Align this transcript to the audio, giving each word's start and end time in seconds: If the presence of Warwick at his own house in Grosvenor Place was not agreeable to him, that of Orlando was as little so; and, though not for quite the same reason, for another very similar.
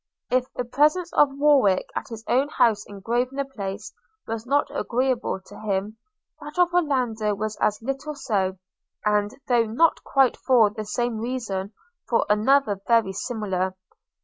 If 0.31 0.51
the 0.55 0.65
presence 0.65 1.13
of 1.13 1.29
Warwick 1.37 1.91
at 1.95 2.07
his 2.07 2.23
own 2.27 2.49
house 2.49 2.83
in 2.87 3.01
Grosvenor 3.01 3.45
Place 3.45 3.93
was 4.25 4.47
not 4.47 4.65
agreeable 4.71 5.39
to 5.45 5.59
him, 5.59 5.97
that 6.39 6.57
of 6.57 6.73
Orlando 6.73 7.35
was 7.35 7.55
as 7.57 7.83
little 7.83 8.15
so; 8.15 8.57
and, 9.05 9.29
though 9.47 9.67
not 9.67 9.99
for 9.99 10.03
quite 10.33 10.75
the 10.75 10.85
same 10.85 11.19
reason, 11.19 11.73
for 12.09 12.25
another 12.31 12.81
very 12.87 13.13
similar. 13.13 13.75